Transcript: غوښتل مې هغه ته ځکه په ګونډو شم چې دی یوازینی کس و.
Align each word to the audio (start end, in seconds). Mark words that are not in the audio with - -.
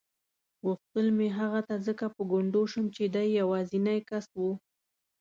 غوښتل 0.63 1.07
مې 1.17 1.27
هغه 1.39 1.59
ته 1.67 1.75
ځکه 1.87 2.05
په 2.15 2.21
ګونډو 2.31 2.61
شم 2.71 2.85
چې 2.95 3.03
دی 3.15 3.27
یوازینی 3.39 3.99
کس 4.09 4.25
و. 4.39 4.41